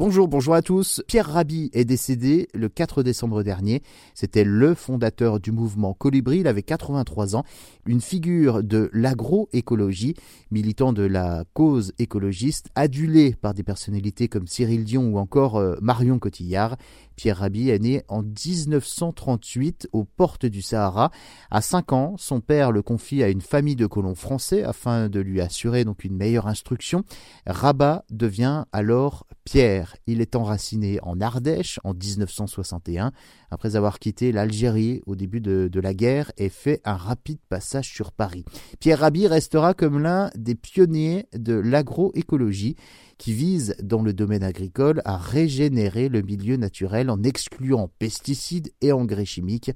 Bonjour, 0.00 0.28
bonjour 0.28 0.54
à 0.54 0.62
tous. 0.62 1.02
Pierre 1.08 1.26
Rabhi 1.26 1.68
est 1.74 1.84
décédé 1.84 2.48
le 2.54 2.70
4 2.70 3.02
décembre 3.02 3.42
dernier. 3.42 3.82
C'était 4.14 4.44
le 4.44 4.72
fondateur 4.72 5.40
du 5.40 5.52
mouvement 5.52 5.92
Colibri. 5.92 6.38
Il 6.38 6.46
avait 6.46 6.62
83 6.62 7.36
ans. 7.36 7.44
Une 7.84 8.00
figure 8.00 8.62
de 8.62 8.88
l'agroécologie, 8.94 10.14
militant 10.50 10.94
de 10.94 11.02
la 11.02 11.44
cause 11.52 11.92
écologiste, 11.98 12.70
adulé 12.74 13.34
par 13.34 13.52
des 13.52 13.62
personnalités 13.62 14.26
comme 14.26 14.46
Cyril 14.46 14.84
Dion 14.84 15.04
ou 15.04 15.18
encore 15.18 15.56
euh, 15.56 15.76
Marion 15.82 16.18
Cotillard. 16.18 16.78
Pierre 17.20 17.36
Rabhi 17.36 17.68
est 17.68 17.78
né 17.78 18.02
en 18.08 18.22
1938 18.22 19.90
aux 19.92 20.04
portes 20.04 20.46
du 20.46 20.62
Sahara. 20.62 21.10
À 21.50 21.60
5 21.60 21.92
ans, 21.92 22.14
son 22.16 22.40
père 22.40 22.72
le 22.72 22.80
confie 22.80 23.22
à 23.22 23.28
une 23.28 23.42
famille 23.42 23.76
de 23.76 23.84
colons 23.84 24.14
français 24.14 24.62
afin 24.62 25.10
de 25.10 25.20
lui 25.20 25.42
assurer 25.42 25.84
donc 25.84 26.04
une 26.04 26.16
meilleure 26.16 26.46
instruction. 26.46 27.04
Rabat 27.44 28.06
devient 28.08 28.64
alors 28.72 29.26
Pierre. 29.44 29.96
Il 30.06 30.22
est 30.22 30.34
enraciné 30.34 30.98
en 31.02 31.20
Ardèche 31.20 31.78
en 31.84 31.92
1961 31.92 33.12
après 33.50 33.76
avoir 33.76 33.98
quitté 33.98 34.32
l'Algérie 34.32 35.02
au 35.04 35.14
début 35.14 35.42
de, 35.42 35.68
de, 35.70 35.80
la 35.80 35.92
guerre 35.92 36.32
et 36.38 36.48
fait 36.48 36.80
un 36.86 36.96
rapide 36.96 37.40
passage 37.50 37.92
sur 37.92 38.12
Paris. 38.12 38.46
Pierre 38.78 39.00
Rabhi 39.00 39.26
restera 39.26 39.74
comme 39.74 39.98
l'un 39.98 40.30
des 40.36 40.54
pionniers 40.54 41.26
de 41.34 41.52
l'agroécologie 41.52 42.76
qui 43.20 43.34
vise 43.34 43.76
dans 43.82 44.00
le 44.00 44.14
domaine 44.14 44.42
agricole 44.42 45.02
à 45.04 45.18
régénérer 45.18 46.08
le 46.08 46.22
milieu 46.22 46.56
naturel 46.56 47.09
en 47.10 47.22
excluant 47.22 47.90
pesticides 47.98 48.72
et 48.80 48.92
engrais 48.92 49.24
chimiques, 49.24 49.72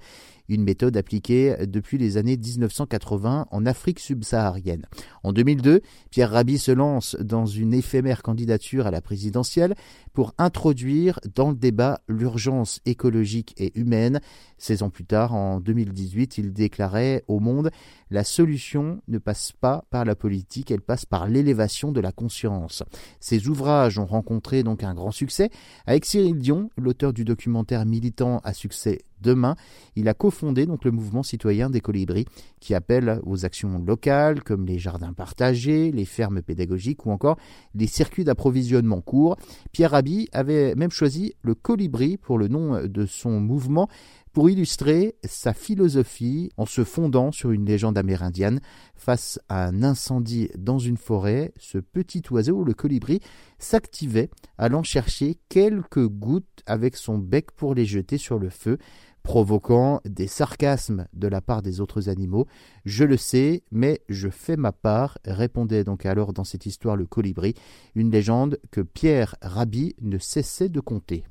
une 0.48 0.62
méthode 0.62 0.96
appliquée 0.96 1.56
depuis 1.66 1.98
les 1.98 2.16
années 2.16 2.36
1980 2.36 3.46
en 3.50 3.66
Afrique 3.66 3.98
subsaharienne. 3.98 4.86
En 5.22 5.32
2002, 5.32 5.80
Pierre 6.10 6.30
Rabhi 6.30 6.58
se 6.58 6.70
lance 6.70 7.16
dans 7.20 7.46
une 7.46 7.72
éphémère 7.72 8.22
candidature 8.22 8.86
à 8.86 8.90
la 8.90 9.00
présidentielle 9.00 9.74
pour 10.12 10.34
introduire 10.38 11.18
dans 11.34 11.50
le 11.50 11.56
débat 11.56 12.00
l'urgence 12.08 12.80
écologique 12.84 13.54
et 13.56 13.78
humaine. 13.78 14.20
16 14.58 14.82
ans 14.82 14.90
plus 14.90 15.04
tard, 15.04 15.34
en 15.34 15.60
2018, 15.60 16.38
il 16.38 16.52
déclarait 16.52 17.24
au 17.26 17.40
monde 17.40 17.70
La 18.10 18.24
solution 18.24 19.00
ne 19.08 19.18
passe 19.18 19.52
pas 19.52 19.84
par 19.90 20.04
la 20.04 20.14
politique, 20.14 20.70
elle 20.70 20.80
passe 20.80 21.06
par 21.06 21.26
l'élévation 21.26 21.90
de 21.90 22.00
la 22.00 22.12
conscience. 22.12 22.82
Ses 23.18 23.48
ouvrages 23.48 23.98
ont 23.98 24.06
rencontré 24.06 24.62
donc 24.62 24.82
un 24.82 24.94
grand 24.94 25.10
succès. 25.10 25.50
Avec 25.86 26.04
Cyril 26.04 26.38
Dion, 26.38 26.70
l'auteur 26.76 27.12
du 27.12 27.23
documentaire 27.24 27.84
militant 27.84 28.40
à 28.44 28.52
succès 28.52 29.00
Demain, 29.24 29.56
il 29.96 30.08
a 30.08 30.14
cofondé 30.14 30.66
donc 30.66 30.84
le 30.84 30.90
mouvement 30.90 31.22
citoyen 31.22 31.70
des 31.70 31.80
colibris 31.80 32.26
qui 32.60 32.74
appelle 32.74 33.20
aux 33.24 33.46
actions 33.46 33.78
locales 33.78 34.42
comme 34.42 34.66
les 34.66 34.78
jardins 34.78 35.14
partagés, 35.14 35.90
les 35.92 36.04
fermes 36.04 36.42
pédagogiques 36.42 37.06
ou 37.06 37.10
encore 37.10 37.38
les 37.74 37.86
circuits 37.86 38.24
d'approvisionnement 38.24 39.00
courts. 39.00 39.36
Pierre 39.72 39.92
Rabhi 39.92 40.28
avait 40.32 40.74
même 40.74 40.90
choisi 40.90 41.34
le 41.40 41.54
colibri 41.54 42.18
pour 42.18 42.36
le 42.36 42.48
nom 42.48 42.86
de 42.86 43.06
son 43.06 43.40
mouvement 43.40 43.88
pour 44.34 44.50
illustrer 44.50 45.14
sa 45.24 45.54
philosophie 45.54 46.50
en 46.56 46.66
se 46.66 46.82
fondant 46.82 47.30
sur 47.30 47.52
une 47.52 47.64
légende 47.64 47.96
amérindienne. 47.96 48.60
Face 48.96 49.38
à 49.48 49.66
un 49.66 49.82
incendie 49.82 50.50
dans 50.58 50.78
une 50.78 50.96
forêt, 50.96 51.52
ce 51.56 51.78
petit 51.78 52.22
oiseau, 52.30 52.64
le 52.64 52.74
colibri, 52.74 53.20
s'activait, 53.58 54.30
allant 54.58 54.82
chercher 54.82 55.38
quelques 55.48 56.06
gouttes 56.08 56.62
avec 56.66 56.96
son 56.96 57.16
bec 57.16 57.52
pour 57.52 57.74
les 57.74 57.86
jeter 57.86 58.18
sur 58.18 58.38
le 58.38 58.50
feu 58.50 58.78
provoquant 59.22 60.00
des 60.04 60.26
sarcasmes 60.26 61.06
de 61.14 61.28
la 61.28 61.40
part 61.40 61.62
des 61.62 61.80
autres 61.80 62.10
animaux. 62.10 62.46
Je 62.84 63.04
le 63.04 63.16
sais, 63.16 63.62
mais 63.70 64.00
je 64.08 64.28
fais 64.28 64.56
ma 64.56 64.72
part, 64.72 65.16
répondait 65.24 65.84
donc 65.84 66.04
alors 66.04 66.32
dans 66.32 66.44
cette 66.44 66.66
histoire 66.66 66.96
le 66.96 67.06
colibri, 67.06 67.54
une 67.94 68.10
légende 68.10 68.58
que 68.70 68.82
Pierre 68.82 69.36
Rabhi 69.40 69.94
ne 70.02 70.18
cessait 70.18 70.68
de 70.68 70.80
compter. 70.80 71.24